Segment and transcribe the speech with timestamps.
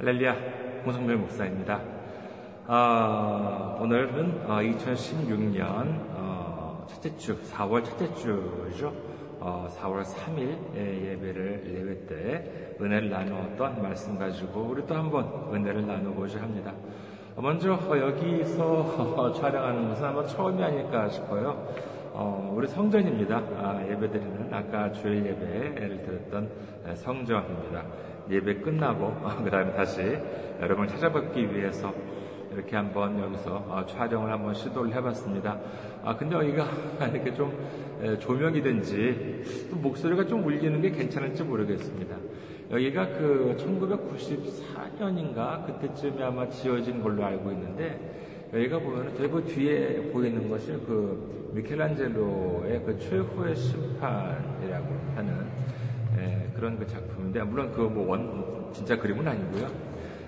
[0.00, 0.34] 할렐루야,
[0.86, 1.78] 홍성별 목사입니다.
[2.66, 5.62] 아, 오늘은 2016년
[6.14, 8.94] 어, 첫째 주, 4월 첫째 주죠.
[9.40, 16.40] 4월 3일 예배를 예배 때 은혜를 나누었던 말씀 가지고 우리 또 한 번 은혜를 나누고자
[16.40, 16.72] 합니다.
[17.36, 21.68] 먼저 여기서 촬영하는 것은 아마 처음이 아닐까 싶어요.
[22.12, 23.36] 어, 우리 성전입니다.
[23.36, 26.50] 아, 예배드리는 아까 주일 예배를 드렸던
[26.96, 27.84] 성전입니다.
[28.30, 30.00] 예배 끝나고 그 다음에 다시
[30.60, 31.92] 여러분을 찾아뵙기 위해서
[32.52, 35.58] 이렇게 한번 여기서 어, 촬영을 한번 시도를 해봤습니다.
[36.04, 36.66] 아 근데 여기가
[37.12, 37.52] 이렇게 좀
[38.18, 42.16] 조명이든지 또 목소리가 좀 울리는 게 괜찮을지 모르겠습니다.
[42.70, 50.72] 여기가 그 1994년인가 그때쯤에 아마 지어진 걸로 알고 있는데 여기가 보면 대부 뒤에 보이는 것이
[50.86, 55.79] 그 미켈란젤로의 그 최후의 심판이라고 하는 예,
[56.60, 59.66] 그런 그 작품인데 물론 그 뭐 원 진짜 그림은 아니고요.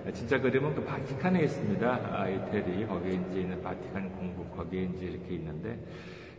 [0.07, 2.01] 예, 진짜 그림은 그 바티칸에 있습니다.
[2.11, 5.79] 아, 이태리 거기에 이제 있는 바티칸 공국 거기에 이제 이렇게 있는데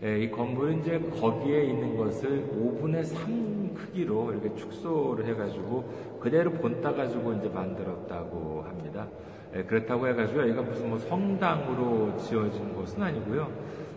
[0.03, 6.93] 예, 이 건물은 이제 거기에 있는 것을 5분의 3 크기로 이렇게 축소를 해가지고 그대로 본따
[6.93, 9.07] 가지고 이제 만들었다고 합니다.
[9.55, 13.49] 예, 그렇다고 해가지고 여기가 무슨 뭐 성당으로 지어진 것은 아니고요.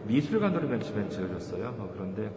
[0.07, 1.75] 미술관으로 맨 처음에 지어졌어요.
[1.79, 2.31] 어, 그런데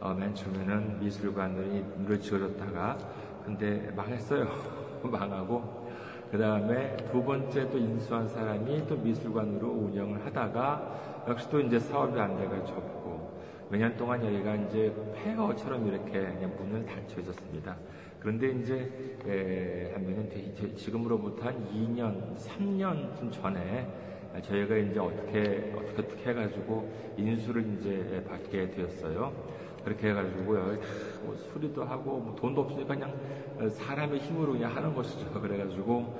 [0.00, 2.98] 어, 맨 처음에는 미술관으로 지어졌다가
[3.44, 4.46] 근데 망했어요.
[5.02, 5.90] 망하고
[6.30, 12.18] 그 다음에 두 번째 또 인수한 사람이 또 미술관으로 운영을 하다가 역시 또 이제 사업이
[12.18, 17.76] 안 돼가 접고 몇 년 동안 여기가 이제 폐허처럼 이렇게 그냥 문을 닫혀 있었습니다.
[18.18, 20.28] 그런데 이제 에, 하면은
[20.76, 23.88] 지금으로부터 한 2년, 3년쯤 전에
[24.42, 29.32] 저희가 이제 어떻게 어떻게 어떻게 해가지고 인수를 이제 받게 되었어요.
[29.84, 30.78] 그렇게 해가지고요.
[31.22, 33.14] 뭐 수리도 하고 뭐 돈도 없으니까 그냥
[33.70, 35.30] 사람의 힘으로 그냥 하는 것이죠.
[35.40, 36.18] 그래가지고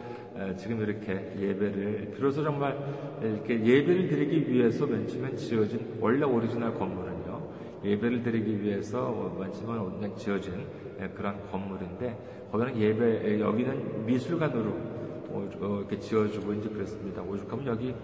[0.56, 2.78] 지금 이렇게 예배를 비로소 정말
[3.22, 7.40] 이렇게 예배를 드리기 위해서 맨 처음에 지어진 원래 오리지널 건물은요.
[7.84, 10.66] 예배를 드리기 위해서 맨 처음에 그냥 지어진
[11.14, 15.00] 그런 건물인데 거기는 예배 여기는 미술관으로
[15.32, 17.22] 어, 이렇게 지어주고 이제 그랬습니다.
[17.22, 17.94] 오죽하면 여기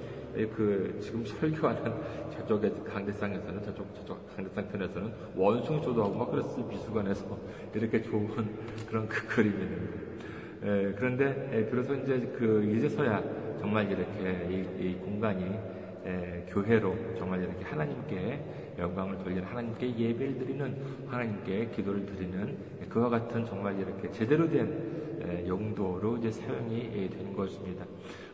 [0.44, 1.94] 그 지금 설교하는
[2.30, 7.38] 저쪽에 강대상에서는 저쪽 저쪽 강대상 편에서는 원숭이 조도하고 막 그랬어요 미술관에서
[7.74, 8.28] 이렇게 좋은
[8.88, 10.16] 그런 그 그림이 있는데
[10.62, 13.22] 에, 그런데 에, 그래서 이제 그 이제서야
[13.58, 15.44] 정말 이렇게 이, 이 공간이
[16.04, 18.40] 에, 교회로 정말 이렇게 하나님께
[18.78, 20.76] 영광을 돌리는 하나님께 예배를 드리는
[21.06, 22.56] 하나님께 기도를 드리는
[22.90, 27.84] 그와 같은 정말 이렇게 제대로 된 용도로 이제 사용이 된 것입니다.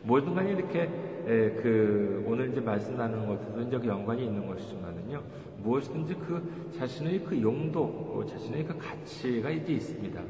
[0.01, 0.89] 모든 간에 이렇게
[1.25, 5.21] 그 오늘 이제 말씀 나누는 것들도 이제 그 연관이 있는 것이지만은요
[5.63, 10.21] 무엇이든지 그 자신의 그 용도, 자신의 그 가치가 이제 있습니다.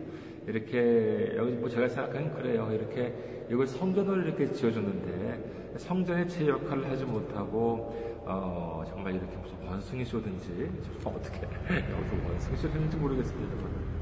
[0.47, 2.69] 이렇게 여기 뭐 제가 생각하는 그래요.
[2.71, 10.05] 이렇게 이걸 성전을 이렇게 지어줬는데 성전의 제 역할을 하지 못하고 어, 정말 이렇게 무슨 원숭이
[10.05, 10.69] 쇼든지
[11.03, 13.93] 어떻게 여기서 원숭이 쇼든지 모르겠습니다만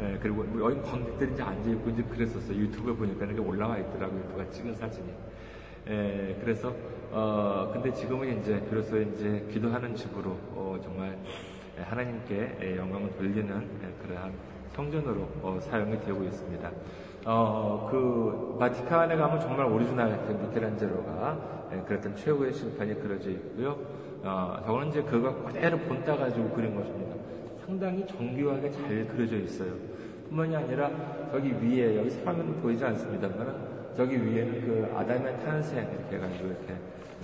[0.00, 2.56] 예, 그리고 뭐 여기 관객들이 이제 앉아있고 이제 그랬었어요.
[2.56, 4.28] 유튜브에 보니까 이렇게 올라와 있더라고요.
[4.28, 5.12] 누가 찍은 사진이.
[5.88, 6.74] 예, 그래서,
[7.10, 11.16] 어, 근데 지금은 이제, 비로소 이제 기도하는 집으로, 어, 정말
[11.82, 13.48] 하나님께 예, 영광을 돌리는
[13.82, 14.32] 예, 그러한
[14.72, 16.70] 성전으로 어, 사용이 되고 있습니다.
[17.24, 23.78] 어, 그, 바티칸에 가면 정말 오리지널 그 미켈란젤로가 예, 그렸던 최후의 심판이 그려져 있고요.
[24.22, 27.16] 어, 저거는 이제 그거 그대로 본따 가지고 그린 것입니다.
[27.64, 29.72] 상당히 정교하게 잘 그려져 있어요.
[30.28, 30.90] 뿐만이 아니라
[31.30, 33.67] 저기 위에 여기 사람은 보이지 않습니다만
[33.98, 36.76] 저기 위에는 그 아담의 탄생 이렇게 해가지고 이렇게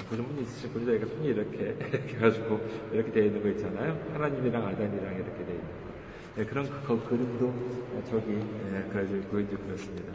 [0.09, 0.91] 보신 분 있으실 거죠?
[0.91, 1.77] 이렇게 손이 이렇게
[2.17, 2.61] 해가지고
[2.93, 3.97] 이렇게 되어 있는 거 있잖아요.
[4.13, 6.35] 하나님이랑 아담이랑 이렇게 되어 있는 거.
[6.35, 7.55] 네, 그런 그, 그 그림도
[8.11, 8.27] 저기
[8.73, 10.13] 네, 있고 이제 그렇습니다.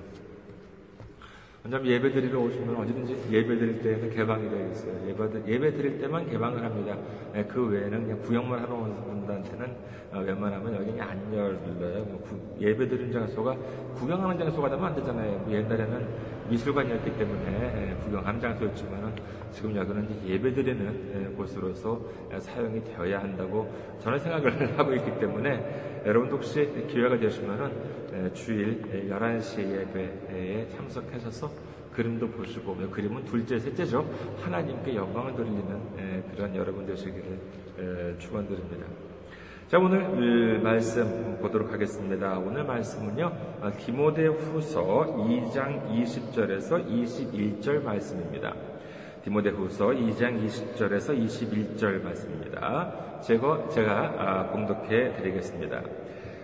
[1.64, 5.08] 왜냐하면 예배 드리러 오시면 언제든지 예배 드릴 때는 개방이 되어 있어요.
[5.08, 6.98] 예배, 예배 드릴 때만 개방을 합니다.
[7.32, 9.76] 네, 그 외에는 그냥 구경만 하러 오는 분들한테는
[10.12, 12.04] 어, 웬만하면 여기 안 열려요.
[12.04, 13.56] 뭐 예배 드리는 장소가
[13.96, 15.38] 구경하는 장소가 되면 안 되잖아요.
[15.40, 19.16] 뭐 옛날에는 미술관이었기 때문에 예, 구경하는 장소였지만
[19.52, 22.02] 지금 여기는 예배 드리는 예, 곳으로서
[22.40, 30.68] 사용이 되어야 한다고 저는 생각을 하고 있기 때문에 여러분도 혹시 기회가 되시면은 주일 11시 예배에
[30.70, 31.50] 참석하셔서
[31.94, 34.10] 그림도 보시고 그림은 둘째, 셋째죠.
[34.42, 38.86] 하나님께 영광을 돌리는 그런 여러분 되시기를 축원드립니다.
[39.70, 42.40] 자, 오늘 말씀 보도록 하겠습니다.
[42.40, 43.32] 오늘 말씀은요,
[43.78, 44.82] 디모데 후서
[45.16, 48.56] 2장 20절에서 21절 말씀입니다.
[49.24, 53.22] 디모데 후서 2장 20절에서 21절 말씀입니다.
[53.22, 55.84] 제가, 제가 아, 공독해 드리겠습니다.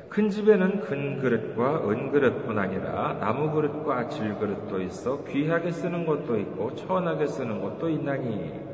[0.07, 6.37] 큰 집에는 큰 그릇과 은 그릇뿐 아니라 나무 그릇과 질 그릇도 있어 귀하게 쓰는 것도
[6.37, 8.64] 있고 천하게 쓰는 것도 있나니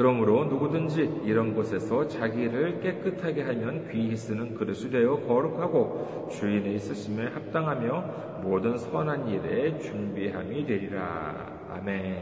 [0.00, 8.40] 그러므로 누구든지 이런 곳에서 자기를 깨끗하게 하면 귀히 쓰는 그릇이 되어 거룩하고 주인의 있으심에 합당하며
[8.40, 11.34] 모든 선한 일에 준비함이 되리라.
[11.74, 12.16] 아멘.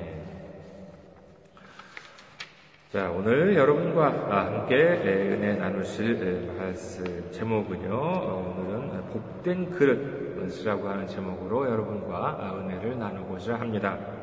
[2.93, 12.59] 자, 오늘 여러분과 함께 은혜 나누실 말씀 제목은요, 어, 오늘은 복된 그릇이라고 하는 제목으로 여러분과
[12.59, 14.18] 은혜를 나누고자 합니다.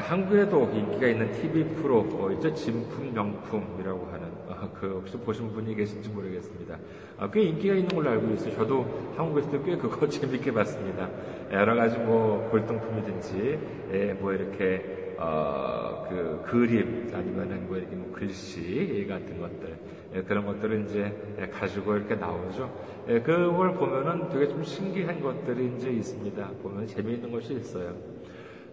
[0.00, 5.74] 한국에도 인기가 있는 TV 프로 어, 있죠 진품 명품이라고 하는 어, 그 혹시 보신 분이
[5.74, 6.78] 계신지 모르겠습니다.
[7.18, 8.54] 어, 꽤 인기가 있는 걸로 알고 있어요.
[8.54, 11.08] 저도 한국에서도 꽤 그거 재밌게 봤습니다.
[11.52, 13.58] 여러 가지 뭐 골동품이든지
[13.92, 19.78] 예, 뭐 이렇게 어, 그 그림 아니면은 뭐 이렇게 뭐 글씨 같은 것들
[20.14, 22.72] 예, 그런 것들을 이제 가지고 이렇게 나오죠.
[23.08, 26.48] 예, 그걸 보면은 되게 좀 신기한 것들이 이제 있습니다.
[26.62, 28.13] 보면 재미있는 것이 있어요.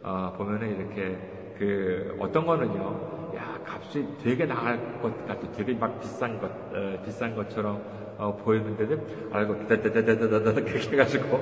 [0.03, 1.17] 어, 보면은 이렇게
[1.57, 7.35] 그 어떤 거는요, 야 값이 되게 나갈 것 같아, 되게 막 비싼 것, 어, 비싼
[7.35, 7.81] 것처럼
[8.17, 8.97] 어, 보이는데도
[9.31, 11.39] 알고 다다다다다다 그렇게 해가지고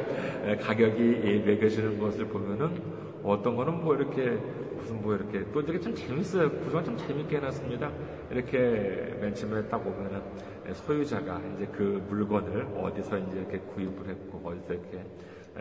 [0.61, 2.81] 가격이 매겨지는 것을 보면은
[3.23, 4.37] 어떤 거는 뭐 이렇게
[4.77, 6.49] 무슨 뭐 이렇게 또 되게 좀 재밌어요.
[6.49, 7.91] 구성을 좀 재밌게 해놨습니다.
[8.31, 10.21] 이렇게 맨 처음에 딱 오면은
[10.73, 15.03] 소유자가 이제 그 물건을 어디서 이제 이렇게 구입을 했고 어디서 이렇게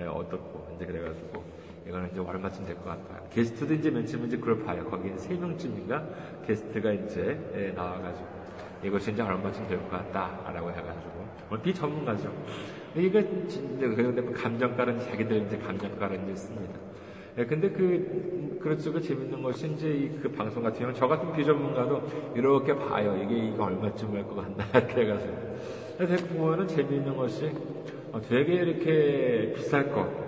[0.07, 1.43] 얻었고 이제 그래가지고
[1.89, 3.27] 이거는 이제 얼마쯤 될 것 같아요.
[3.31, 4.85] 게스트도 이제 맨 처음에 이제 그걸 봐요.
[4.85, 6.05] 거기는 세 명쯤인가
[6.47, 8.27] 게스트가 이제 예, 나와가지고
[8.85, 12.31] 이것이 이제 얼마쯤 될 것 같다라고 해가지고 뭐 비전문가죠.
[12.97, 16.75] 이거 진짜 그런데 뭐 감정가는 자기들 이제 감정가를 이제 씁니다.
[17.39, 18.93] 예, 근데 그, 그렇죠.
[18.93, 22.03] 그 재밌는 것이 이제 그 방송 같은 경우는 저 같은 비전문가도
[22.35, 23.17] 이렇게 봐요.
[23.23, 24.65] 이게 이거 얼마쯤 할 것 같나.
[24.77, 25.59] 이렇게 해가지고.
[25.97, 27.51] 그래서 보면은 재미있는 것이
[28.13, 30.28] 어, 되게 이렇게 비쌀 것.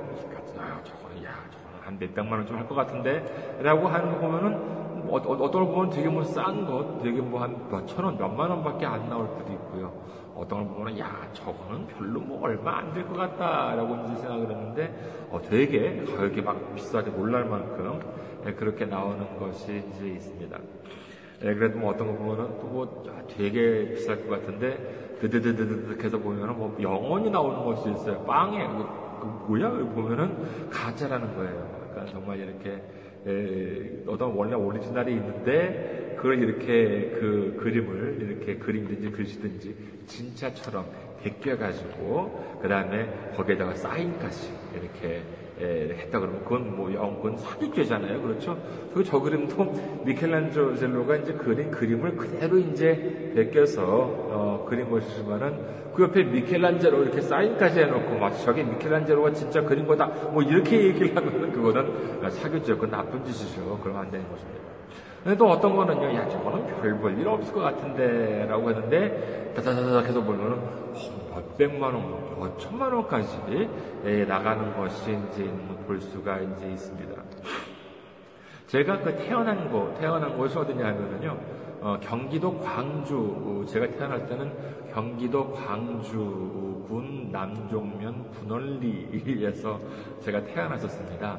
[1.90, 6.22] 한 몇백만 원좀할것 같은데 라고 하는 거 보면은 어, 어, 어떤 걸 보면 되게 뭐
[6.22, 9.92] 싼 것, 되게 뭐 한 몇천 원, 몇만 원밖에 안 나올 때도 있고요.
[10.36, 15.26] 어떤 걸 보면은 야 저거는 별로 뭐 얼마 안 될 것 같다라고 이제 생각을 했는데
[15.30, 18.00] 어, 되게 가격이 막 비싸게 놀랄 만큼
[18.46, 20.56] 예, 그렇게 나오는 것이 이제 있습니다.
[21.42, 23.02] 예, 그래도 뭐 어떤 거 보면은 또뭐
[23.36, 28.22] 되게 비쌀 것 같은데 드드드드드 해서 보면은 뭐 영원히 나오는 것이 있어요.
[28.24, 28.86] 빵에 그,
[29.20, 31.79] 그 뭐야 보면은 가짜라는 거예요.
[32.00, 32.82] 그러니까 정말 이렇게
[33.26, 39.74] 에, 어떤 원래 오리지널이 있는데 그걸 이렇게 그 그림을 이렇게 그림든지 글씨든지
[40.06, 40.86] 진짜처럼
[41.22, 45.22] 베껴가지고 그 다음에 거기에다가 사인까지 이렇게
[45.60, 48.22] 에, 했다 그러면 그건 뭐 영권 사기죄잖아요.
[48.22, 48.56] 그렇죠?
[48.92, 56.22] 그리고 저 그림도 미켈란젤로가 이제 그린 그림을 그대로 이제 베껴서 어, 그린 것이지만은 그 옆에
[56.24, 62.30] 미켈란젤로 이렇게 사인까지 해놓고 마치 저게 미켈란젤로가 진짜 그린 거다 뭐 이렇게 얘기를 하면 그거는
[62.30, 63.78] 사기죄 그 나쁜 짓이죠.
[63.82, 64.60] 그러면 안 되는 것입니다.
[65.38, 70.22] 또 어떤 거는요, 야, 저거는 별 볼 일 없을 것 같은데, 라고 했는데, 다다다닥 해서
[70.22, 70.56] 보면은,
[71.30, 73.68] 어, 몇백만 원, 뭐 몇천만 원까지
[74.06, 75.44] 예, 나가는 것이 이제
[75.86, 77.22] 볼 수가 이제 있습니다.
[78.66, 81.36] 제가 그 태어난 곳, 태어난 곳이 어디냐 하면은요,
[81.82, 84.52] 어, 경기도 광주, 제가 태어날 때는
[84.92, 89.78] 경기도 광주군 남종면 분원리에서
[90.22, 91.38] 제가 태어났었습니다.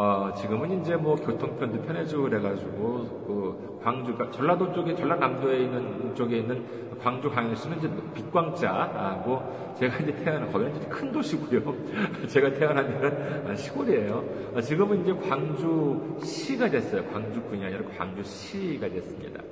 [0.00, 6.64] 어, 지금은 이제 뭐 교통편도 편해지고 그래가지고 그 광주가 전라도 쪽에 전라남도에 있는 쪽에 있는
[7.02, 11.74] 광주 광역시는 이제 빛광자고 제가 이제 태어난 거기는 이제 큰 도시고요.
[12.28, 14.24] 제가 태어난 데는 시골이에요.
[14.62, 17.04] 지금은 이제 광주시가 됐어요.
[17.06, 19.42] 광주군이 아니라 광주시가 됐습니다.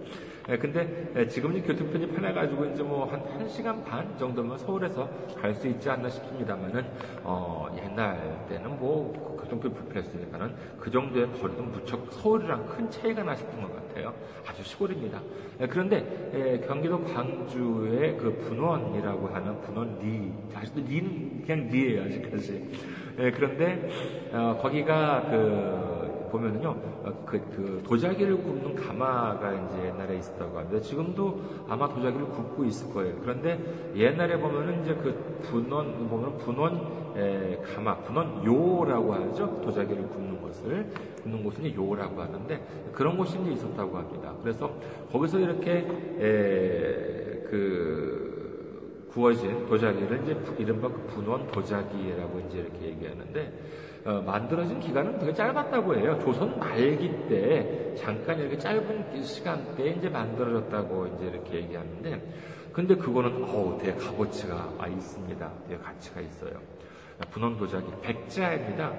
[0.49, 5.09] 예, 근데 예, 지금 이 교통편이 편해가지고 이제 뭐 한 1시간 반 정도면 서울에서
[5.41, 6.85] 갈 수 있지 않나 싶습니다만은,
[7.25, 13.75] 어, 옛날 때는 뭐 교통편 불편했으니까는 그 정도의 거리도 무척 서울이랑 큰 차이가 나셨던 것
[13.75, 14.13] 같아요.
[14.47, 15.21] 아주 시골입니다.
[15.61, 22.71] 예, 그런데 경기도 광주의 그 분원이라고 하는 분원 리, 아직도 리는 그냥 리예요, 아직까지.
[23.17, 23.89] 그런데
[24.33, 25.96] 어, 거기가 그
[26.37, 30.81] 보면은요, 어, 그, 그, 도자기를 굽는 가마가 이제 옛날에 있었다고 합니다.
[30.81, 33.17] 지금도 아마 도자기를 굽고 있을 거예요.
[33.23, 33.59] 그런데
[33.95, 39.61] 옛날에 보면은 이제 그 분원, 보면 분원 에, 가마, 분원 요라고 하죠.
[39.63, 40.87] 도자기를 굽는 것을.
[41.23, 42.61] 굽는 곳은 요라고 하는데
[42.93, 44.35] 그런 곳이 이제 있었다고 합니다.
[44.43, 44.71] 그래서
[45.11, 45.87] 거기서 이렇게,
[46.21, 48.27] 에, 그,
[49.11, 53.53] 구워진 도자기를 이제 이른바 그 분원 도자기라고 이제 이렇게 얘기하는데
[54.07, 56.17] 어, 만들어진 기간은 되게 짧았다고 해요.
[56.23, 62.23] 조선 말기 때 잠깐 이렇게 짧은 시간대에 이제 만들어졌다고 이제 이렇게 얘기하는데
[62.73, 65.51] 근데 그거는 어우 되게 값어치가 아, 있습니다.
[65.67, 66.53] 되게 가치가 있어요.
[67.33, 68.93] 분원 도자기 백자입니다.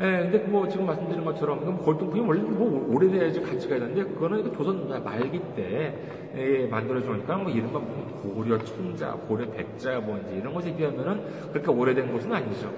[0.00, 4.88] 예, 근데 뭐 지금 말씀드린 것처럼 그럼 골동품이 원래 뭐 오래돼야지 가치가 있는데 그거는 조선
[5.04, 5.94] 말기 때
[6.34, 7.78] 예, 만들어주니까 뭐 이른바
[8.22, 12.72] 고려 천자, 고려 백자 뭔지 이런 것에 비하면은 그렇게 오래된 것은 아니죠.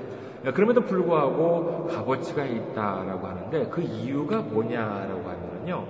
[0.46, 5.86] 예, 그럼에도 불구하고 값어치가 있다라고 하는데 그 이유가 뭐냐라고 하면은요.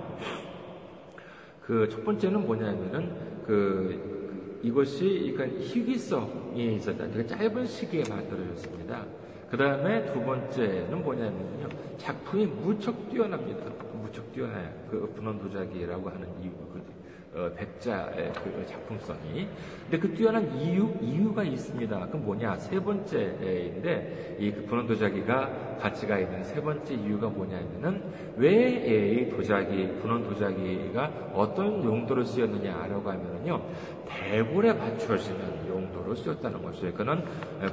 [1.61, 3.15] 그 첫 번째는 뭐냐면은
[3.45, 7.07] 그 이것이 그러니까 희귀성이 있었다.
[7.07, 9.05] 되게 짧은 시기에 만들어졌습니다.
[9.49, 11.69] 그 다음에 두 번째는 뭐냐면요.
[11.97, 13.65] 작품이 무척 뛰어납니다.
[14.01, 14.69] 무척 뛰어나요.
[14.89, 16.81] 그 분원 도자기라고 하는 이유, 그
[17.33, 19.47] 어, 백자의 그 작품성이.
[19.83, 22.07] 근데 그 뛰어난 이유, 이유가 있습니다.
[22.11, 22.57] 그 뭐냐?
[22.57, 28.03] 세 번째인데, 이 그 분원 도자기가 가치가 있는 세 번째 이유가 뭐냐면은,
[28.35, 33.61] 왜 이 도자기, 분원 도자기가 어떤 용도로 쓰였느냐라고 하면은요,
[34.05, 36.93] 대궐에 맞춰지는 용도로 쓰였다는 것이에요.
[36.93, 37.23] 그는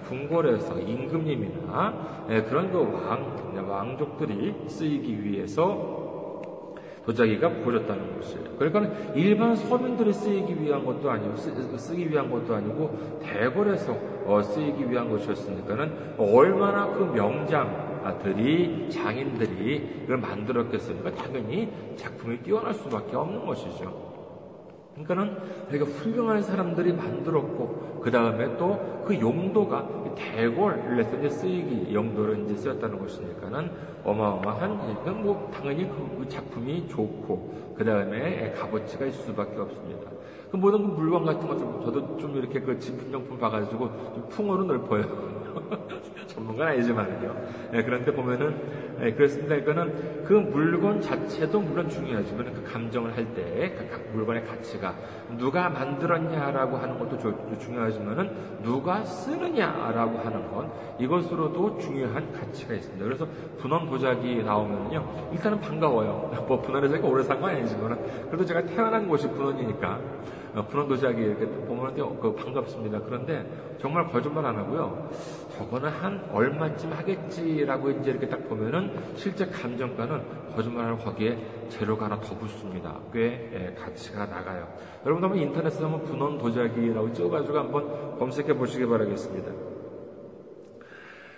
[0.06, 5.97] 궁궐에서 임금님이나 그런 그 왕, 왕족들이 쓰이기 위해서
[7.08, 8.44] 도자기가 보여졌다는 것이에요.
[8.58, 13.96] 그러니까 일반 서민들이 쓰이기 위한 것도 아니고 쓰, 기 위한 것도 아니고 대궐에서
[14.26, 21.14] 어, 쓰이기 위한 것이었으니까는 얼마나 그 명장들이 장인들이 이걸 만들었겠습니까?
[21.14, 24.06] 당연히 작품이 뛰어날 수밖에 없는 것이죠.
[24.92, 25.38] 그러니까는
[25.70, 32.98] 되게 훌륭한 사람들이 만들었고 그 다음에 또 그 용도가 대궐에서 이제 쓰이기 용도로 이제 쓰였다는
[32.98, 33.70] 것이니까는
[34.04, 40.10] 어마어마한 이건 뭐 당연히 그 작품이 좋고 그 다음에 값어치가 있을 수밖에 없습니다.
[40.50, 44.64] 그 모든 그 물건 같은 것 좀 저도 좀 이렇게 그 진품용품 봐가지고 좀 풍어로
[44.64, 45.37] 넓어요.
[46.28, 47.36] 전문가는 아니지만요.
[47.72, 49.54] 네, 그런데 보면은 네, 그렇습니다.
[49.54, 54.94] 이거는 그 물건 자체도 물론 중요하지만 그 감정을 할 때 그 물건의 가치가
[55.38, 57.18] 누가 만들었냐라고 하는 것도
[57.58, 58.30] 중요하지만은
[58.62, 63.04] 누가 쓰느냐라고 하는 건 이것으로도 중요한 가치가 있습니다.
[63.04, 63.26] 그래서
[63.58, 66.30] 분원 도자기 나오면요 일단은 반가워요.
[66.48, 70.00] 뭐 분원에서 제가 오래 산 건 아니지만 그래도 제가 태어난 곳이 분원이니까
[70.58, 73.00] 어, 분원 도자기 이렇게 보면 그 반갑습니다.
[73.02, 73.46] 그런데
[73.78, 75.08] 정말 거짓말 안 하고요.
[75.56, 80.20] 저거는 한 얼마쯤 하겠지라고 이제 이렇게 딱 보면은 실제 감정가는
[80.56, 81.38] 거짓말하고 거기에
[81.68, 82.98] 재료가 하나 더 붙습니다.
[83.12, 84.66] 꽤 예, 가치가 나가요.
[85.06, 89.52] 여러분 한번 인터넷에 한번 분원 도자기라고 찍어가지고 한번 검색해 보시기 바라겠습니다.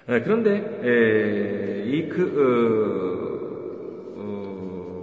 [0.09, 3.30] 예, 그런데 예, 이그 어,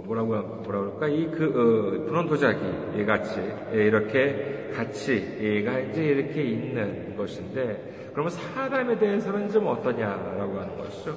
[0.08, 3.40] 뭐라고 뭐라 그럴까 이그 어, 분원 도자기 같이
[3.74, 11.14] 예, 이렇게 가치가 이제 이렇게 있는 것인데 그러면 사람에 대해서는 좀 어떠냐라고 하는 것이죠.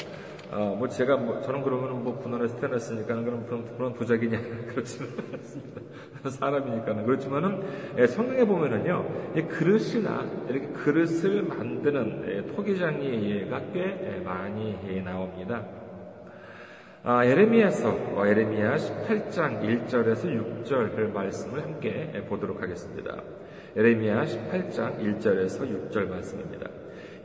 [0.51, 5.81] 어, 뭐 제가 뭐 저는 그러면 뭐 분원에서 태어났으니까 그럼 분원, 분원 도자기냐 그렇지는 않습니다.
[6.29, 7.63] 사람이니까는 그렇지만은
[7.97, 15.80] 예, 성경에 보면은요 이 그릇이나 이렇게 그릇을 만드는 예, 토기장이가 꽤 예, 많이 나옵니다.
[17.03, 23.15] 아, 에레미야서 어, 에레미야 18장 1절에서 6절 말씀을 함께 보도록 하겠습니다.
[23.75, 26.67] 에레미야 18장 1절에서 6절 말씀입니다.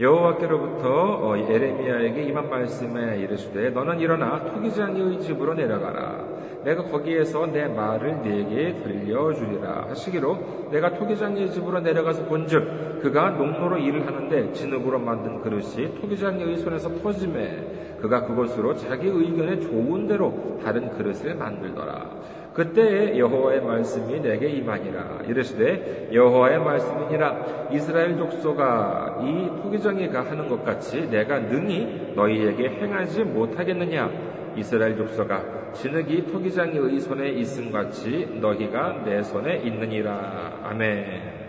[0.00, 6.24] 여호와께로부터 어, 에레미야에게 임한 말씀에 이르시되 너는 일어나 토기장의 집으로 내려가라.
[6.64, 14.06] 내가 거기에서 내 말을 네게 들려주리라 하시기로 내가 토기장의 집으로 내려가서 본즉 그가 농로로 일을
[14.06, 21.34] 하는데 진흙으로 만든 그릇이 토기장의 손에서 터짐에 그가 그것으로 자기 의견에 좋은 대로 다른 그릇을
[21.34, 22.10] 만들더라.
[22.52, 25.24] 그때 여호와의 말씀이 내게 임하니라.
[25.28, 34.10] 이르시되 여호와의 말씀이니라 이스라엘 족소가 이 토기장이가 하는 것 같이 내가 능히 너희에게 행하지 못하겠느냐?
[34.56, 40.60] 이스라엘 족소가 진흙이 토기장의 손에 있음 같이 너희가 내 손에 있느니라.
[40.64, 41.46] 아멘.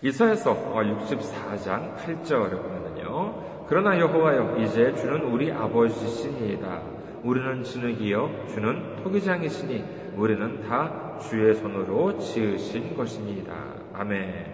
[0.00, 3.55] 이사에서 64장 8절을 보면요.
[3.68, 6.82] 그러나 여호와여 이제 주는 우리 아버지시니이다.
[7.24, 9.84] 우리는 진흙이여 주는 토기장이시니
[10.16, 13.52] 우리는 다 주의 손으로 지으신 것입니다.
[13.92, 14.46] 아멘.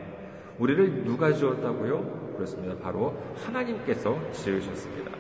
[0.59, 2.33] 우리를 누가 지었다고요?
[2.37, 2.75] 그렇습니다.
[2.83, 3.15] 바로
[3.45, 5.11] 하나님께서 지으셨습니다.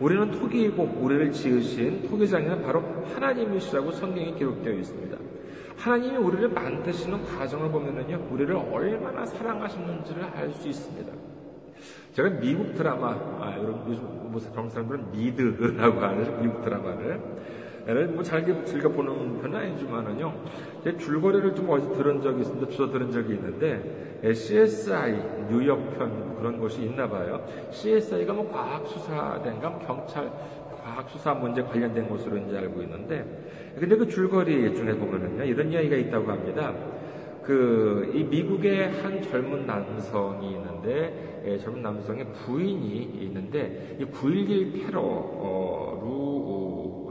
[0.00, 2.82] 우리는 토기이고 우리를 지으신 토기장에는 바로
[3.14, 5.16] 하나님이시라고 성경에 기록되어 있습니다.
[5.76, 11.27] 하나님이 우리를 만드시는 과정을 보면은요, 우리를 얼마나 사랑하셨는지를 알 수 있습니다.
[12.12, 17.20] 제가 미국 드라마, 아, 여러분 요즘 뭐 그런 사람들은 미드라고 하는 미국 드라마를
[18.14, 20.32] 뭐잘 즐겨 보는 편은 아니지만은요,
[20.84, 22.68] 제 줄거리를 좀 어디서 들은 적이 있습니다.
[22.68, 27.42] 주워 들은 적이 있는데, CSI 뉴욕편 그런 곳이 있나 봐요.
[27.70, 30.30] CSI가 뭐 과학 수사된가, 뭐 경찰,
[30.84, 33.24] 과학 수사 문제 관련된 곳으로 이제 알고 있는데,
[33.78, 36.74] 근데 그 줄거리 중에 보면은요, 이런 이야기가 있다고 합니다.
[37.48, 46.27] 그 이 미국의 한 젊은 남성이 있는데 예, 젊은 남성의 부인이 있는데 이 9.11 테러로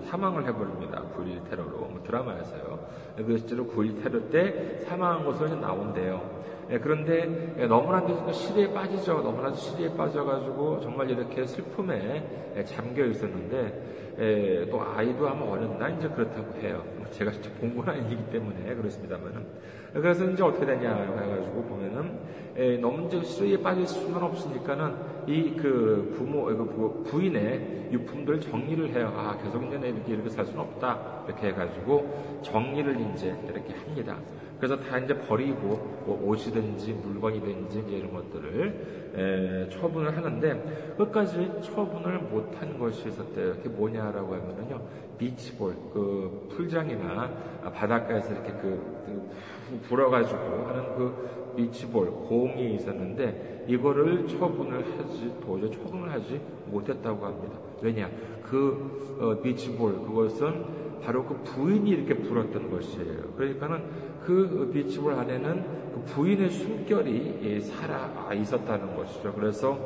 [0.08, 1.04] 사망을 해버립니다.
[1.16, 2.80] 9.11 테러로 뭐 드라마에서요.
[3.18, 6.38] 그 실제로 9.11 테러 때 사망한 것으로 나온대요.
[6.70, 9.22] 예, 그런데 예, 너무나도 시대에 빠지죠.
[9.22, 16.08] 너무나도 시대에 빠져가지고 정말 이렇게 슬픔에 예, 잠겨 있었는데 예, 또 아이도 아마 어렸나 이제
[16.10, 16.84] 그렇다고 해요.
[16.98, 19.46] 뭐 제가 직접 본 건 아니기 때문에 그렇습니다만은
[19.94, 22.20] 그래서 이제 어떻게 되냐 해가지고 보면은
[22.56, 29.14] 에, 너무 이제 시리에 빠질 수는 없으니까는 이 그 부모 그 부인의 유품들을 정리를 해요.
[29.16, 34.18] 아 이렇게 이렇게 살 수는 없다 이렇게 해가지고 정리를 이제 이렇게 합니다.
[34.58, 42.80] 그래서 다 이제 버리고 뭐 옷이든지 물건이든지 이런 것들을 에, 처분을 하는데 끝까지 처분을 못한
[42.80, 43.54] 것이 있었대요.
[43.56, 44.82] 그게 뭐냐라고 하면은요
[45.18, 47.30] 비치볼 그 풀장이나
[47.74, 56.10] 바닷가에서 이렇게 그, 그 불어가지고 하는 그 비치볼 공이 있었는데 이거를 처분을 하지 도저히 처분을
[56.10, 57.58] 하지 못했다고 합니다.
[57.82, 58.10] 왜냐
[58.44, 63.34] 그 어, 비치볼 그것은 바로 그 부인이 이렇게 불었던 것이에요.
[63.36, 63.84] 그러니까는
[64.24, 69.34] 그 비치볼 안에는 그 부인의 숨결이 예, 살아 있었다는 것이죠.
[69.34, 69.78] 그래서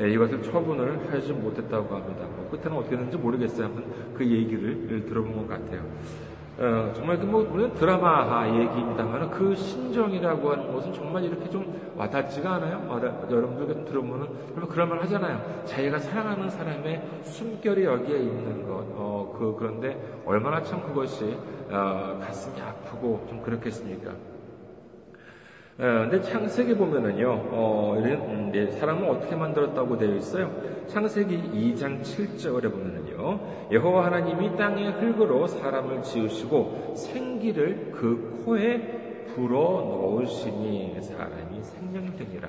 [0.00, 2.26] 예, 이것을 처분을 하지 못했다고 합니다.
[2.36, 3.66] 뭐 끝에는 어떻게 됐는지 모르겠어요.
[3.66, 5.82] 한번 그 얘기를 들어본 것 같아요.
[6.56, 12.54] 어, 정말 그 뭐, 물론 드라마 얘기입니다만 그 신정이라고 하는 것은 정말 이렇게 좀 와닿지가
[12.54, 12.88] 않아요?
[13.28, 14.28] 여러분들 들어보면은,
[14.68, 15.64] 그런 말 하잖아요.
[15.64, 21.36] 자기가 사랑하는 사람의 숨결이 여기에 있는 것, 어, 그, 그런데 얼마나 참 그것이,
[21.70, 24.33] 어, 가슴이 아프고 좀 그렇겠습니까?
[25.76, 30.52] 어, 근데 창세기 보면은요, 어, 음, 네, 사람을 어떻게 만들었다고 되어 있어요?
[30.86, 33.40] 창세기 2장 7절에 보면은요,
[33.72, 42.48] 여호와 하나님이 땅의 흙으로 사람을 지으시고 생기를 그 코에 불어 넣으시니 사람이 생명이 되니라.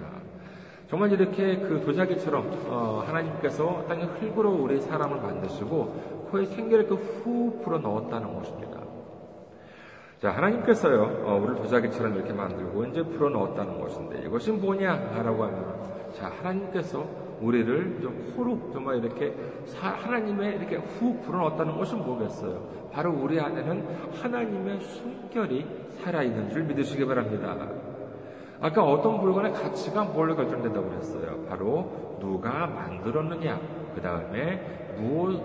[0.88, 7.60] 정말 이렇게 그 도자기처럼 어, 하나님께서 땅의 흙으로 우리 사람을 만드시고 코에 생기를 그 후
[7.64, 8.75] 불어 넣었다는 것입니다.
[10.26, 15.76] 자, 하나님께서요, 어, 우리를 도자기처럼 이렇게 만들고 이제 풀어 넣었다는 것인데 이것이 뭐냐라고 하면,
[16.14, 17.06] 자, 하나님께서
[17.42, 19.36] 우리를 좀 호로 정말 이렇게
[19.66, 22.90] 사, 하나님의 이렇게 후 불어 넣었다는 것은 뭐겠어요?
[22.92, 23.88] 바로 우리 안에는
[24.20, 25.68] 하나님의 숨결이
[26.02, 27.56] 살아있는 줄 믿으시기 바랍니다.
[28.60, 31.46] 아까 어떤 물건의 가치가 뭘로 결정된다고 그랬어요?
[31.48, 33.60] 바로 누가 만들었느냐,
[33.94, 34.96] 그 다음에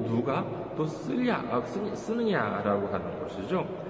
[0.07, 0.43] 누가
[0.75, 3.90] 또 쓰냐, 아, 쓰느냐라고 하는 것이죠.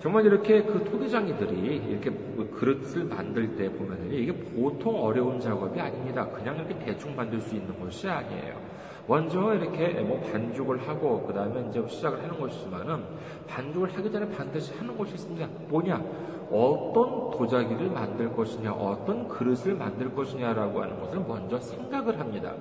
[0.00, 6.26] 정말 이렇게 그 토기장이들이 이렇게 뭐 그릇을 만들 때 보면은 이게 보통 어려운 작업이 아닙니다.
[6.28, 8.54] 그냥 이렇게 대충 만들 수 있는 것이 아니에요.
[9.08, 13.02] 먼저 이렇게 뭐 반죽을 하고 그 다음에 이제 시작을 하는 것이지만은
[13.48, 15.48] 반죽을 하기 전에 반드시 하는 것이 있습니다.
[15.68, 15.94] 뭐냐?
[16.50, 22.54] 어떤 도자기를 만들 것이냐, 어떤 그릇을 만들 것이냐라고 하는 것을 먼저 생각을 합니다.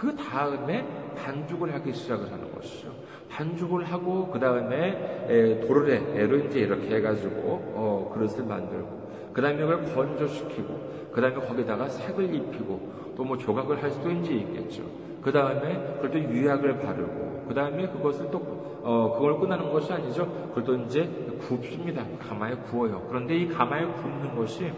[0.00, 0.82] 그 다음에
[1.14, 2.88] 반죽을 하기 시작을 하는 것이죠.
[3.28, 7.34] 반죽을 하고 그 다음에 도르래로 이제 이렇게 해가지고
[7.74, 13.82] 어, 그릇을 만들고 그 다음에 이걸 건조시키고 그 다음에 거기다가 색을 입히고 또 뭐 조각을
[13.82, 14.82] 할 수도 이제 있겠죠.
[15.20, 18.38] 그 다음에 그걸 또 유약을 바르고 그 다음에 그것을 또
[18.82, 20.26] 어, 그걸 끝나는 것이 아니죠.
[20.48, 21.06] 그걸 또 이제
[21.46, 22.02] 굽습니다.
[22.18, 23.04] 가마에 구워요.
[23.06, 24.72] 그런데 이 가마에 굽는 것이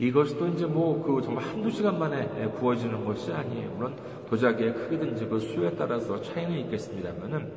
[0.00, 2.26] 이것이 또 이제 뭐 그 정말 한두 시간 만에
[2.58, 3.70] 구워지는 것이 아니에요.
[3.72, 3.94] 물론
[4.28, 7.52] 도자기의 크기든지 그 수에 따라서 차이는 있겠습니다만은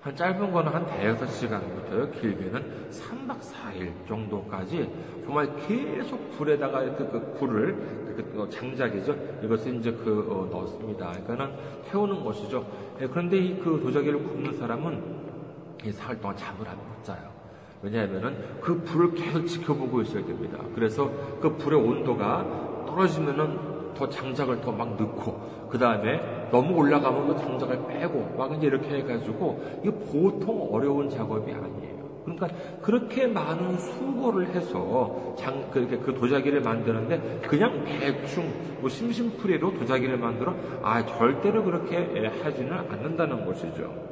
[0.00, 4.88] 한 짧은 거는 한 대여섯 시간부터 길게는 3박 4일 정도까지
[5.24, 7.74] 정말 계속 불에다가 이렇게 그 굴을
[8.16, 9.14] 그 장작이죠.
[9.42, 11.10] 이것을 이제 그 어, 넣습니다.
[11.12, 11.52] 그러니까는
[11.90, 12.64] 태우는 것이죠.
[13.00, 15.02] 예, 그런데 이 그 도자기를 굽는 사람은
[15.84, 17.37] 이 사흘 동안 잠을 안 못 자요.
[17.82, 20.58] 왜냐하면은 그 불을 계속 지켜보고 있어야 됩니다.
[20.74, 21.10] 그래서
[21.40, 27.86] 그 불의 온도가 떨어지면은 더 장작을 더 막 넣고 그 다음에 너무 올라가면 그 장작을
[27.88, 31.98] 빼고 막 이제 이렇게 해가지고 이게 보통 어려운 작업이 아니에요.
[32.24, 32.48] 그러니까
[32.82, 40.54] 그렇게 많은 수고를 해서 장 그렇게 그 도자기를 만드는데 그냥 대충 뭐 심심풀이로 도자기를 만들어
[40.82, 44.07] 아 절대로 그렇게 하지는 않는다는 것이죠.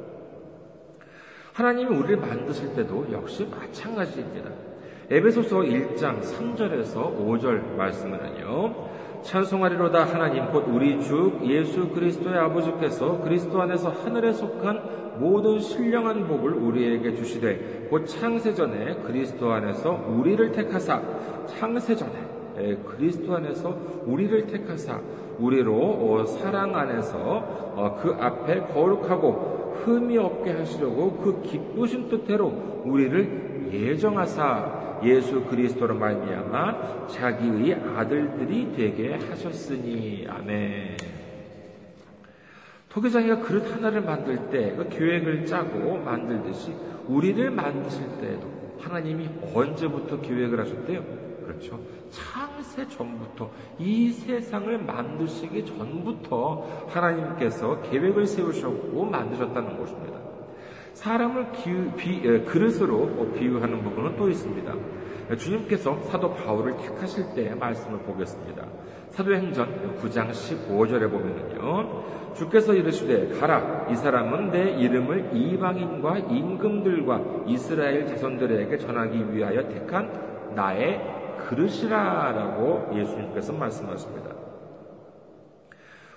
[1.57, 4.51] 하나님이 우리를 만드실 때도 역시 마찬가지입니다.
[5.09, 8.75] 에베소서 1장 3절에서 5절 말씀은요.
[9.23, 16.53] 찬송하리로다 하나님 곧 우리 주 예수 그리스도의 아버지께서 그리스도 안에서 하늘에 속한 모든 신령한 복을
[16.53, 21.01] 우리에게 주시되 곧 창세전에 그리스도 안에서 우리를 택하사
[21.47, 24.99] 창세전에 예, 그리스도 안에서 우리를 택하사
[25.39, 33.69] 우리로 어, 사랑 안에서 어, 그 앞에 거룩하고 흠이 없게 하시려고 그 기쁘신 뜻대로 우리를
[33.71, 40.97] 예정하사 예수 그리스도로 말미암아 자기의 아들들이 되게 하셨으니 아멘.
[42.89, 46.73] 토기장이가 그릇 하나를 만들 때 그 계획을 짜고 만들듯이
[47.07, 51.26] 우리를 만드실 때에도 하나님이 언제부터 계획을 하셨대요?
[51.47, 51.79] 그렇죠.
[52.09, 60.19] 창세 전부터 이 세상을 만드시기 전부터 하나님께서 계획을 세우셨고 만드셨다는 것입니다.
[60.93, 64.73] 사람을 기, 비, 그릇으로 비유하는 부분은 또 있습니다.
[65.37, 68.65] 주님께서 사도 바울을 택하실 때의 말씀을 보겠습니다.
[69.11, 72.33] 사도행전 9장 15절에 보면은요.
[72.33, 80.11] 주께서 이르시되 가라 이 사람은 내 이름을 이방인과 임금들과 이스라엘 자손들에게 전하기 위하여 택한
[80.55, 84.31] 나의 그릇이라라고 예수님께서 말씀하십니다.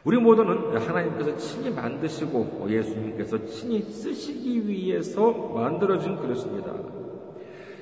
[0.02, 6.72] 우리 모두는 하나님께서 친히 만드시고 예수님께서 친히 쓰시기 위해서 만들어진 그릇입니다.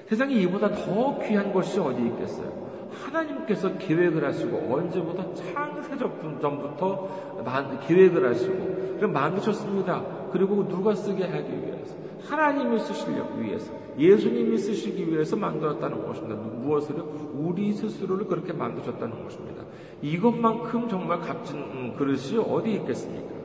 [0.07, 2.69] 세상에 이보다 더 귀한 것이 어디 있겠어요?
[3.05, 7.45] 하나님께서 계획을 하시고 언제부터 창세적 전부터
[7.87, 10.18] 계획을 하시고 그럼 만드셨습니다.
[10.31, 11.97] 그리고 누가 쓰게 하기 위해서
[12.29, 16.37] 하나님이 쓰시려고 위해서 예수님이 쓰시기 위해서 만들었다는 것입니다.
[16.37, 16.97] 무엇을
[17.35, 19.65] 우리 스스로를 그렇게 만드셨다는 것입니다.
[20.03, 23.39] 이것만큼 정말 값진 음, 그릇이 어디 있겠습니까?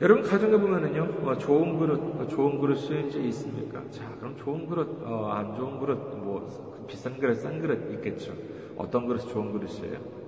[0.00, 3.82] 여러분 가정에 보면은요 어, 좋은 그릇 어, 좋은 그릇이 이제 있습니까?
[3.90, 8.32] 자 그럼 좋은 그릇 어, 안 좋은 그릇 뭐 비싼 그릇 싼 그릇 있겠죠.
[8.78, 10.19] 어떤 그릇이 좋은 그릇이에요?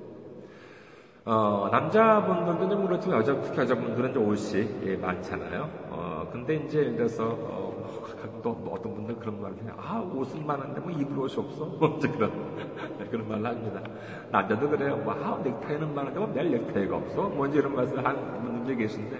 [1.24, 5.70] 어, 남자분들도 좀 그렇지만 여자 특히 여자분들은 이제 옷이 예, 많잖아요.
[5.90, 7.72] 어, 근데 이제 예를 들어서 어,
[8.42, 9.72] 또 어떤 분들 그런 말을 해요.
[9.78, 11.64] 아 옷은 많은데 뭐 입을 옷이 없어?
[11.66, 12.32] 뭐 그런
[13.08, 13.80] 그런 말을 합니다.
[14.32, 14.96] 남자도 그래요.
[14.96, 17.28] 뭐 아, 넥타이는 많은데 뭐 매일 넥타이가 없어?
[17.28, 19.16] 뭔지 이런 말씀을 하는 분들이 계신데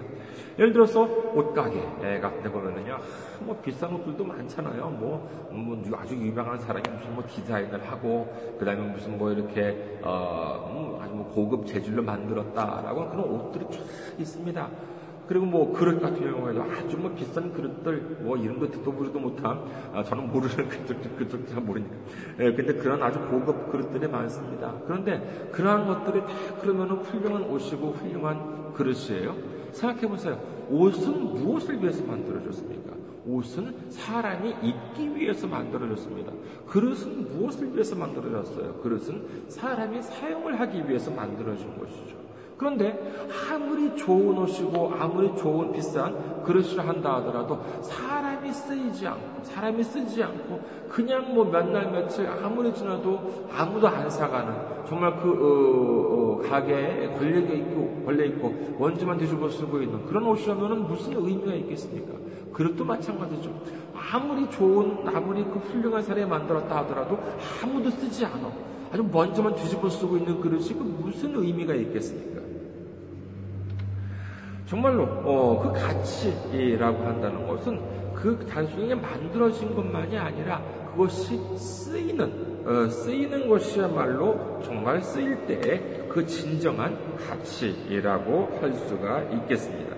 [0.57, 2.97] 예를 들어서 옷가게 같은 데 보면은요,
[3.41, 4.89] 뭐 비싼 옷들도 많잖아요.
[4.89, 10.97] 뭐, 뭐 아주 유명한 사람이 무슨 뭐 디자인을 하고, 그 다음에 무슨 뭐 이렇게, 어,
[10.97, 13.79] 음, 아주 뭐 고급 재질로 만들었다라고 그런 옷들이 쫙
[14.19, 14.69] 있습니다.
[15.27, 20.03] 그리고 뭐 그릇 같은 경우에도 아주 뭐 비싼 그릇들, 뭐 이름도 듣도 보지도 못한, 아,
[20.03, 21.95] 저는 모르는 그릇들, 그릇들 잘 모르니까.
[22.39, 24.73] 예, 근데 그런 아주 고급 그릇들이 많습니다.
[24.85, 26.27] 그런데 그러한 것들이 다
[26.61, 29.62] 그러면은 훌륭한 옷이고 훌륭한 그릇이에요.
[29.73, 30.39] 생각해 보세요.
[30.69, 32.93] 옷은 무엇을 위해서 만들어졌습니까?
[33.25, 36.31] 옷은 사람이 입기 위해서 만들어졌습니다.
[36.67, 38.75] 그릇은 무엇을 위해서 만들어졌어요?
[38.81, 42.22] 그릇은 사람이 사용을 하기 위해서 만들어진 것이죠.
[42.63, 42.97] 그런데
[43.51, 50.61] 아무리 좋은 옷이고 아무리 좋은 비싼 그릇을 한다 하더라도 사람이 쓰이지 않고 사람이 쓰지 않고
[50.87, 57.09] 그냥 뭐 몇 날 며칠 아무리 지나도 아무도 안 사가는 정말 그 어, 어, 가게에
[57.17, 62.13] 걸려 있고 걸려 있고 먼지만 뒤집어 쓰고 있는 그런 옷이라면 무슨 의미가 있겠습니까?
[62.53, 63.51] 그릇도 마찬가지죠.
[63.93, 67.19] 아무리 좋은 아무리 그 훌륭한 사람이 만들었다 하더라도
[67.61, 68.51] 아무도 쓰지 않아.
[68.93, 72.52] 아주 먼지만 뒤집어 쓰고 있는 그릇이 그 무슨 의미가 있겠습니까?
[74.73, 77.79] 정말로 어, 그 가치라고 한다는 것은
[78.15, 86.95] 그 단순히 만들어진 것만이 아니라 그것이 쓰이는 어, 쓰이는 것이야말로 정말 쓰일 때 그 진정한
[87.17, 89.95] 가치라고 할 수가 있겠습니다.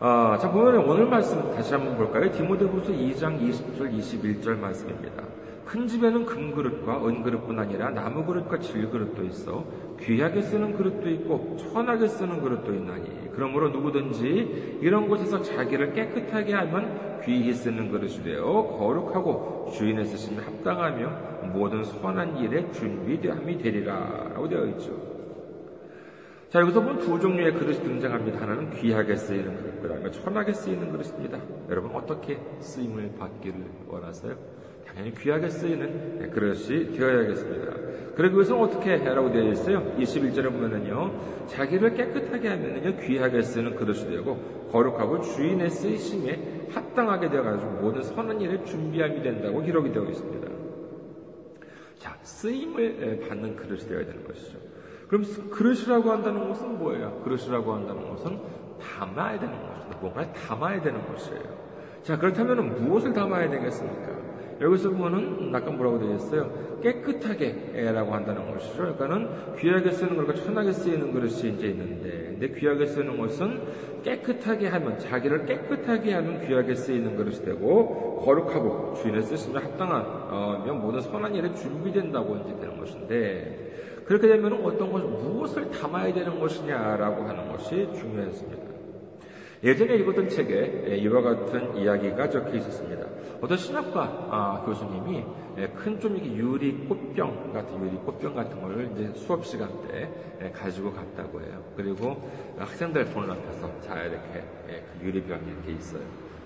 [0.00, 2.30] 어, 자 보면 오늘 말씀 다시 한번 볼까요?
[2.30, 5.22] 디모데후서 2장 20절 21절 말씀입니다.
[5.64, 9.64] 큰 집에는 금그릇과 은그릇뿐 아니라 나무그릇과 질그릇도 있어
[10.00, 17.22] 귀하게 쓰는 그릇도 있고 천하게 쓰는 그릇도 있나니 그러므로 누구든지 이런 곳에서 자기를 깨끗하게 하면
[17.24, 24.66] 귀히 쓰는 그릇이 되어 거룩하고 주인의 쓰심에 합당하며 모든 선한 일에 준비함이 되리라 라고 되어
[24.66, 25.14] 있죠.
[26.50, 28.40] 자, 여기서 보면 두 종류의 그릇이 등장합니다.
[28.40, 31.36] 하나는 귀하게 쓰이는 그릇, 그 다음에 천하게 쓰이는 그릇입니다.
[31.68, 34.36] 여러분, 어떻게 쓰임을 받기를 원하세요?
[34.94, 37.72] 당연히 귀하게 쓰이는 그릇이 되어야겠습니다.
[38.14, 39.82] 그리고 그것은 어떻게 해라고 되어 있어요?
[39.98, 48.02] 21절에 보면은요, 자기를 깨끗하게 하면은요, 귀하게 쓰는 그릇이 되고, 거룩하고 주인의 쓰이심에 합당하게 되어가지고 모든
[48.02, 50.48] 선한 일에 준비함이 된다고 기록이 되어 있습니다.
[51.98, 54.58] 자, 쓰임을 받는 그릇이 되어야 되는 것이죠.
[55.08, 57.20] 그럼 그릇이라고 한다는 것은 뭐예요?
[57.24, 58.38] 그릇이라고 한다는 것은
[58.80, 59.98] 담아야 되는 것입니다.
[60.00, 61.42] 뭔가를 담아야 되는 것이에요.
[62.02, 64.13] 자, 그렇다면 무엇을 담아야 되겠습니까?
[64.60, 66.78] 여기서 보면은 아까 뭐라고 되어 있어요?
[66.82, 68.76] 깨끗하게라고 한다는 것이죠.
[68.76, 73.60] 그러니까는 귀하게 쓰는 것과 천하게 쓰이는 그릇이 이제 있는데, 근데 귀하게 쓰는 것은
[74.02, 81.34] 깨끗하게 하면 자기를 깨끗하게 하면 귀하게 쓰이는 그릇이 되고 거룩하고 주인의 쓰심에 합당하면 모든 선한
[81.34, 83.72] 일에 준비된다고 이제 되는 것인데.
[84.04, 88.73] 그렇게 되면 어떤 것, 무엇을 담아야 되는 것이냐라고 하는 것이 중요했습니다.
[89.64, 93.06] 예전에 읽었던 책에 이와 같은 이야기가 적혀 있었습니다.
[93.40, 95.24] 어떤 신학과 아, 교수님이
[95.74, 100.10] 큰 좀 이렇게 유리 꽃병 같은 유리 꽃병 같은 걸 이제 수업 시간 때
[100.52, 101.62] 가지고 갔다고 해요.
[101.76, 104.44] 그리고 학생들 돈을 앞에서 자 이렇게
[105.00, 106.02] 그 유리병이 이렇게 있어요.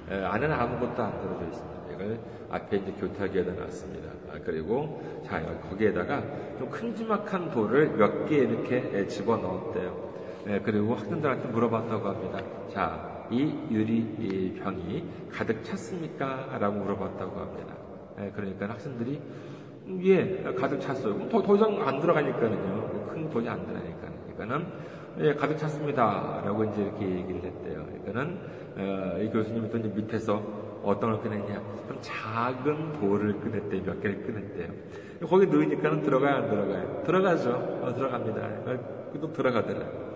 [0.09, 1.79] 안에는 아무것도 안 들어져 있습니다.
[1.95, 4.09] 이걸 앞에 이제 교탁에다 놨습니다.
[4.31, 6.23] 아, 그리고 자 거기에다가
[6.59, 10.08] 좀 큼지막한 돌을 몇 개 이렇게 집어 넣었대요.
[10.65, 12.41] 그리고 학생들한테 물어봤다고 합니다.
[12.73, 16.57] 자, 이 유리 병이 가득 찼습니까?
[16.59, 17.75] 라고 물어봤다고 합니다.
[18.35, 19.21] 그러니까 학생들이
[20.03, 21.29] 예, 가득 찼어요.
[21.29, 23.07] 더, 더 이상 안 들어가니까는요.
[23.07, 24.09] 큰 돈이 안 들어가니까.
[24.35, 24.67] 그러니까는
[25.21, 26.43] 예, 가득 찼습니다.
[26.45, 27.87] 라고 이제 이렇게 얘기를 했대요.
[28.05, 28.39] 그러니까는
[28.77, 30.43] 어, 이 교수님이 또 이제 밑에서
[30.83, 31.55] 어떤 걸 꺼냈냐?
[31.89, 33.83] 좀 작은 돌을 꺼냈대요.
[33.83, 35.29] 몇 개를 꺼냈대요.
[35.29, 37.03] 거기 넣으니까는 들어가요, 안 들어가요?
[37.05, 37.51] 들어가죠.
[37.83, 38.65] 어, 들어갑니다.
[39.21, 40.08] 또 들어가더라고요.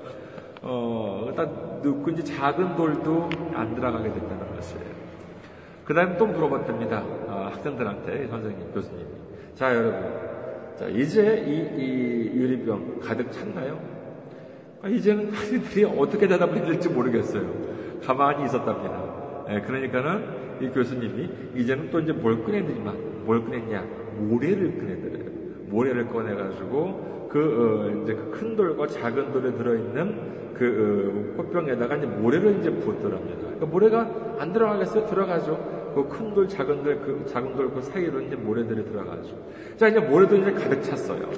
[0.62, 4.84] 어, 일단 넣고 이제 작은 돌도 안 들어가게 된다는 것이에요.
[5.84, 7.02] 그 다음에 또 물어봤답니다.
[7.26, 9.08] 어, 학생들한테, 선생님, 교수님이.
[9.54, 10.00] 자, 여러분.
[10.76, 13.78] 자, 이제 이, 이 유리병 가득 찼나요?
[14.82, 17.44] 아, 이제는 학생들이 어떻게 대답을 해야 될지 모르겠어요.
[18.04, 19.46] 가만히 있었답니다.
[19.50, 23.84] 예, 그러니까는 이 교수님이 이제는 또 이제 뭘 꺼내드리만, 뭘 꺼냈냐?
[24.18, 25.32] 모래를 꺼내드려요.
[25.68, 32.06] 모래를 꺼내가지고 그, 어, 이제 그 큰 돌과 작은 돌에 들어있는 그, 어, 꽃병에다가 이제
[32.06, 33.40] 모래를 이제 부었더랍니다.
[33.40, 35.06] 그러니까 모래가 안 들어가겠어요?
[35.06, 35.92] 들어가죠.
[35.94, 39.36] 그 큰 돌, 작은 돌, 그 작은 돌 그 사이로 이제 모래들이 들어가죠.
[39.76, 41.28] 자, 이제 모래도 이제 가득 찼어요.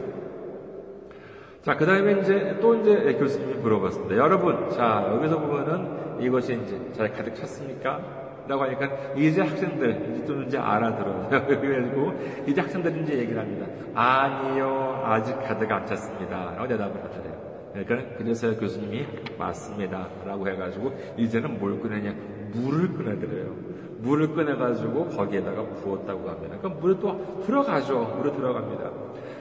[1.62, 4.16] 자, 그 다음에 이제 또 이제 교수님이 물어봤습니다.
[4.16, 8.00] 여러분, 자, 여기서 보면은 이것이 이제 잘 가득 찼습니까?
[8.46, 11.28] 라고 하니까 이제 학생들 이제 좀 이제 알아들어요.
[11.46, 12.12] 그래가지고
[12.46, 13.66] 이제 학생들이 이제 얘기를 합니다.
[13.94, 16.54] 아니요, 아직 가득 안 찼습니다.
[16.56, 17.34] 라고 대답을 하더래요.
[17.72, 19.06] 그러니까 그래서 교수님이
[19.38, 20.08] 맞습니다.
[20.24, 22.14] 라고 해가지고 이제는 뭘 꺼내냐?
[22.52, 23.54] 물을 꺼내드려요.
[23.98, 26.56] 물을 꺼내가지고 거기에다가 부었다고 합니다.
[26.60, 28.16] 그러니까 물에 또 들어가죠.
[28.18, 28.90] 물에 들어갑니다.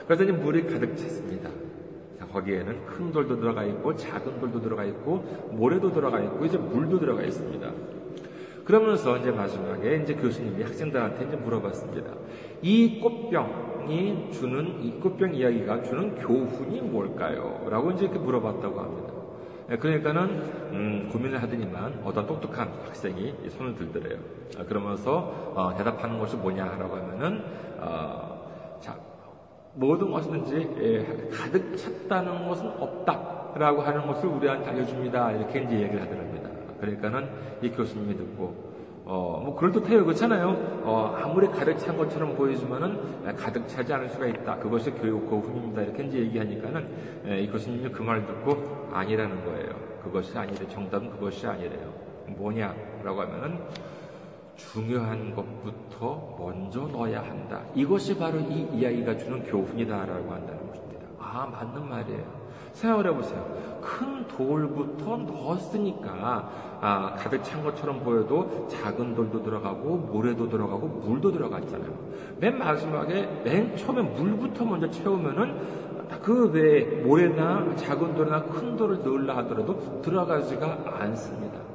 [0.07, 1.49] 그래서 이제 물이 가득 찼습니다.
[2.31, 5.17] 거기에는 큰 돌도 들어가 있고 작은 돌도 들어가 있고
[5.51, 7.71] 모래도 들어가 있고 이제 물도 들어가 있습니다.
[8.65, 12.11] 그러면서 이제 마지막에 이제 교수님이 학생들한테 이제 물어봤습니다.
[12.61, 17.67] 이 꽃병이 주는 이 꽃병 이야기가 주는 교훈이 뭘까요?
[17.69, 19.13] 라고 이제 이렇게 물어봤다고 합니다.
[19.69, 20.21] 예, 그러니까는
[20.71, 24.19] 음, 고민을 하더니만 어떤 똑똑한 학생이 손을 들더래요.
[24.57, 27.43] 아, 그러면서 어, 대답하는 것이 뭐냐라고 하면은
[27.79, 28.95] 어, 자
[29.73, 35.31] 모든 것이든지 예, 가득 찼다는 것은 없다라고 하는 것을 우리한테 알려줍니다.
[35.31, 36.42] 이렇게 이제 얘기를 하더랍니다.
[36.87, 37.29] 그러니까는
[37.61, 38.73] 이 교수님이 듣고
[39.05, 40.05] 어, 뭐 그럴듯해요.
[40.05, 40.81] 그렇잖아요.
[40.83, 44.57] 어, 아무리 가득 찬 것처럼 보이지만은 가득 차지 않을 수가 있다.
[44.57, 45.81] 그것이 교육 고훈입니다.
[45.81, 46.87] 이렇게 이제 얘기하니까는
[47.27, 49.73] 예, 이 교수님이 그 말 듣고 아니라는 거예요.
[50.03, 50.67] 그것이 아니래.
[50.67, 51.93] 정답은 그것이 아니래요.
[52.27, 53.59] 뭐냐라고 하면은
[54.55, 57.61] 중요한 것부터 먼저 넣어야 한다.
[57.75, 61.05] 이것이 바로 이 이야기가 주는 교훈이다라고 한다는 것입니다.
[61.19, 62.43] 아, 맞는 말이에요.
[62.73, 63.79] 생각을 해보세요.
[63.81, 71.89] 큰 돌부터 넣었으니까 아, 가득 찬 것처럼 보여도 작은 돌도 들어가고 모래도 들어가고 물도 들어갔잖아요.
[72.41, 75.55] 맨 마지막에 맨 처음에 물부터 먼저 채우면은
[76.21, 81.72] 그 외에 모래나 작은 돌이나 큰 돌을 넣으려 하더라도 들어가지가 않습니다.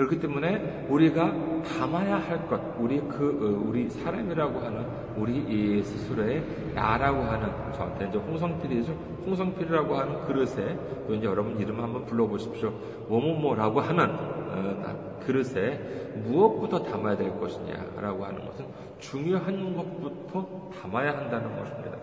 [0.00, 6.42] 그렇기 때문에 우리가 담아야 할 것, 우리 그 어, 우리 사람이라고 하는 우리 스스로의
[6.74, 8.92] 나라고 하는 저한테 이제 홍성필이죠.
[9.26, 12.70] 홍성필이라고 하는 그릇에 또 이제 여러분 이름 한번 불러보십시오.
[13.08, 15.78] 뭐뭐뭐라고 하는 어, 그릇에
[16.24, 18.64] 무엇부터 담아야 될 것이냐라고 하는 것은
[19.00, 21.98] 중요한 것부터 담아야 한다는 것입니다.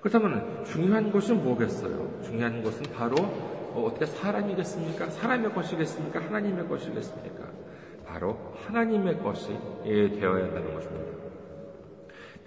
[0.00, 2.22] 그렇다면 중요한 것은 뭐겠어요?
[2.22, 3.16] 중요한 것은 바로
[3.74, 5.10] 어, 어떻게 사람이겠습니까?
[5.10, 6.20] 사람의 것이겠습니까?
[6.20, 7.44] 하나님의 것이겠습니까?
[8.06, 9.48] 바로 하나님의 것이
[9.84, 11.18] 되어야 한다는 것입니다.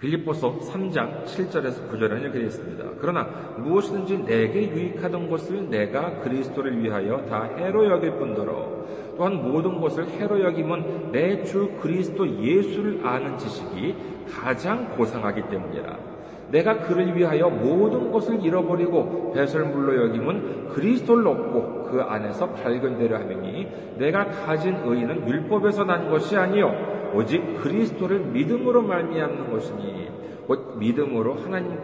[0.00, 2.84] 빌립보서 3장 7절에서 9절에는 이렇게 되어 있습니다.
[3.00, 3.22] 그러나
[3.58, 8.82] 무엇이든지 내게 유익하던 것을 내가 그리스도를 위하여 다 해로 여길 뿐더러
[9.16, 13.94] 또한 모든 것을 해로 여김은 내 주 그리스도 예수를 아는 지식이
[14.28, 16.11] 가장 고상하기 때문이라.
[16.52, 24.26] 내가 그를 위하여 모든 것을 잃어버리고 배설물로 여김은 그리스도를 얻고 그 안에서 발견되려 하매니 내가
[24.26, 30.10] 가진 의는 율법에서 난 것이 아니요 오직 그리스도를 믿음으로 말미암는 것이니
[30.46, 31.78] 곧 믿음으로 하나님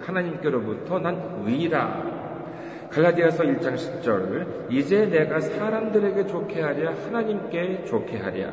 [0.00, 2.24] 하나님께로부터 난 의라.
[2.90, 8.52] 갈라디아서 1장 10절 이제 내가 사람들에게 좋게 하랴 하나님께 좋게 하랴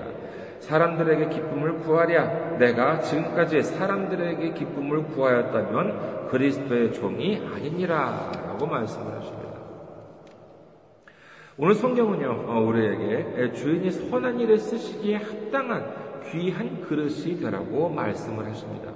[0.61, 9.51] 사람들에게 기쁨을 구하랴 내가 지금까지 사람들에게 기쁨을 구하였다면 그리스도의 종이 아니니라 라고 말씀을 하십니다.
[11.57, 15.93] 오늘 성경은요, 어, 우리에게 주인이 선한 일에 쓰시기에 합당한
[16.31, 18.91] 귀한 그릇이 되라고 말씀을 하십니다.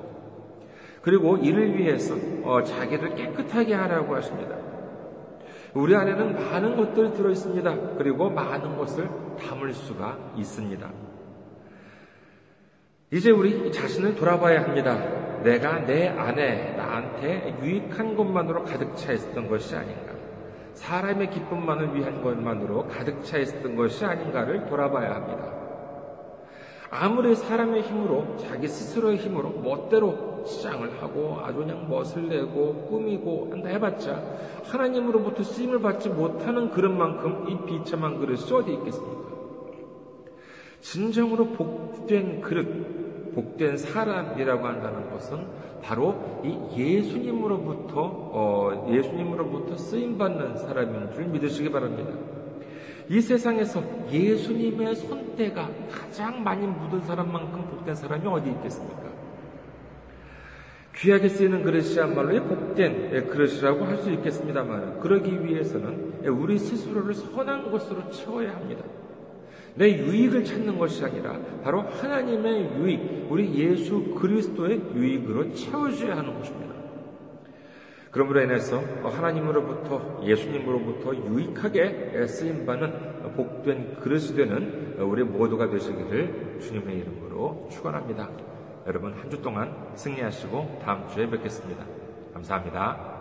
[1.01, 4.55] 그리고 이를 위해서 어, 자기를 깨끗하게 하라고 하십니다.
[5.73, 7.97] 우리 안에는 많은 것들이 들어 있습니다.
[7.97, 10.89] 그리고 많은 것을 담을 수가 있습니다.
[13.15, 14.97] 이제 우리 자신을 돌아봐야 합니다.
[15.41, 20.13] 내가 내 안에 나한테 유익한 것만으로 가득 차 있었던 것이 아닌가.
[20.73, 25.49] 사람의 기쁨만을 위한 것만으로 가득 차 있었던 것이 아닌가를 돌아봐야 합니다.
[26.89, 33.69] 아무리 사람의 힘으로 자기 스스로의 힘으로 멋대로 시장을 하고 아주 그냥 멋을 내고 꾸미고 한다
[33.69, 34.21] 해봤자
[34.65, 39.25] 하나님으로부터 쓰임을 받지 못하는 그릇만큼 이 비참한 그릇이 어디 있겠습니까?
[40.81, 43.04] 진정으로 복된 그릇,
[43.35, 45.45] 복된 사람이라고 한다는 것은
[45.83, 52.11] 바로 이 예수님으로부터 어, 예수님으로부터 쓰임 받는 사람인 줄 믿으시기 바랍니다.
[53.07, 59.05] 이 세상에서 예수님의 손때가 가장 많이 묻은 사람만큼 복된 사람이 어디 있겠습니까?
[60.95, 68.55] 귀하게 쓰이는 그릇이야말로 복된 그릇이라고 할 수 있겠습니다만, 그러기 위해서는 우리 스스로를 선한 것으로 채워야
[68.55, 68.83] 합니다.
[69.75, 76.73] 내 유익을 찾는 것이 아니라 바로 하나님의 유익, 우리 예수 그리스도의 유익으로 채워줘야 하는 것입니다.
[78.11, 87.67] 그러므로 인해서 하나님으로부터 예수님으로부터 유익하게 쓰임 받는 복된 그릇이 되는 우리 모두가 되시기를 주님의 이름으로
[87.71, 88.29] 축원합니다.
[88.87, 91.83] 여러분 한 주 동안 승리하시고 다음 주에 뵙겠습니다.
[92.33, 93.14] 감사합니다.